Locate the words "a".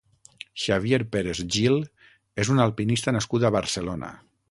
3.51-3.57